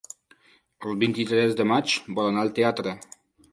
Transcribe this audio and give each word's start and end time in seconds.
El 0.91 0.97
vint-i-tres 1.03 1.53
de 1.61 1.69
maig 1.73 1.95
vol 2.19 2.33
anar 2.33 2.47
al 2.49 2.53
teatre. 2.61 2.99